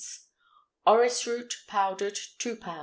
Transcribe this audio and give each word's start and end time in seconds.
Orris 0.87 1.27
root, 1.27 1.53
powdered 1.67 2.17
2 2.39 2.55
lb. 2.55 2.79